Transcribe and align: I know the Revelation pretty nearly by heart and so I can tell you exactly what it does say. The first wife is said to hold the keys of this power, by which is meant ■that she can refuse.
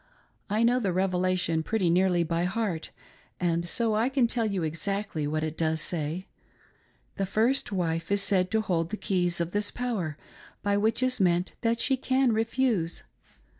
I 0.49 0.63
know 0.63 0.79
the 0.79 0.91
Revelation 0.91 1.61
pretty 1.61 1.87
nearly 1.91 2.23
by 2.23 2.45
heart 2.45 2.89
and 3.39 3.69
so 3.69 3.93
I 3.93 4.09
can 4.09 4.25
tell 4.25 4.47
you 4.47 4.63
exactly 4.63 5.27
what 5.27 5.43
it 5.43 5.55
does 5.55 5.79
say. 5.79 6.25
The 7.17 7.27
first 7.27 7.71
wife 7.71 8.11
is 8.11 8.23
said 8.23 8.49
to 8.49 8.61
hold 8.61 8.89
the 8.89 8.97
keys 8.97 9.39
of 9.39 9.51
this 9.51 9.69
power, 9.69 10.17
by 10.63 10.75
which 10.75 11.03
is 11.03 11.19
meant 11.19 11.53
■that 11.61 11.79
she 11.79 11.97
can 11.97 12.31
refuse. 12.33 13.03